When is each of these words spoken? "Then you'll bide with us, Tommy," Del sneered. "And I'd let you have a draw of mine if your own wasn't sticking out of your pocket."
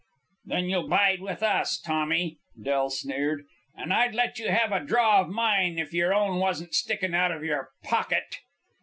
"Then 0.45 0.65
you'll 0.67 0.87
bide 0.87 1.21
with 1.21 1.43
us, 1.43 1.79
Tommy," 1.79 2.39
Del 2.59 2.89
sneered. 2.89 3.45
"And 3.75 3.93
I'd 3.93 4.15
let 4.15 4.39
you 4.39 4.49
have 4.49 4.71
a 4.71 4.83
draw 4.83 5.21
of 5.21 5.29
mine 5.29 5.77
if 5.77 5.93
your 5.93 6.11
own 6.11 6.39
wasn't 6.39 6.73
sticking 6.73 7.13
out 7.13 7.31
of 7.31 7.43
your 7.43 7.69
pocket." 7.83 8.39